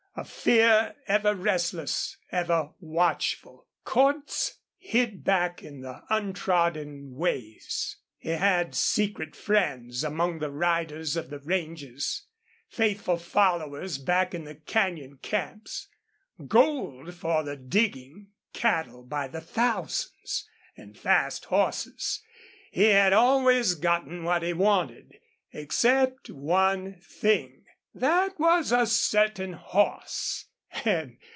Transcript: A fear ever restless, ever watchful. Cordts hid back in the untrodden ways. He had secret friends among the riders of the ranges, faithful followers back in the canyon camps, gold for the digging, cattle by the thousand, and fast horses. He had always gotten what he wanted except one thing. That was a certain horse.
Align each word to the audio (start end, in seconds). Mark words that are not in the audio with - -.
A 0.13 0.25
fear 0.25 0.95
ever 1.07 1.33
restless, 1.33 2.17
ever 2.33 2.71
watchful. 2.81 3.69
Cordts 3.85 4.57
hid 4.77 5.23
back 5.23 5.63
in 5.63 5.79
the 5.81 6.03
untrodden 6.09 7.15
ways. 7.15 7.95
He 8.17 8.31
had 8.31 8.75
secret 8.75 9.37
friends 9.37 10.03
among 10.03 10.39
the 10.39 10.51
riders 10.51 11.15
of 11.15 11.29
the 11.29 11.39
ranges, 11.39 12.25
faithful 12.67 13.15
followers 13.15 13.97
back 13.97 14.35
in 14.35 14.43
the 14.43 14.55
canyon 14.55 15.17
camps, 15.21 15.87
gold 16.45 17.13
for 17.15 17.41
the 17.43 17.55
digging, 17.55 18.27
cattle 18.51 19.03
by 19.03 19.29
the 19.29 19.41
thousand, 19.41 20.09
and 20.75 20.97
fast 20.97 21.45
horses. 21.45 22.21
He 22.69 22.83
had 22.89 23.13
always 23.13 23.75
gotten 23.75 24.25
what 24.25 24.43
he 24.43 24.51
wanted 24.51 25.19
except 25.53 26.29
one 26.29 26.95
thing. 26.99 27.59
That 27.93 28.39
was 28.39 28.71
a 28.71 28.87
certain 28.87 29.51
horse. 29.51 30.45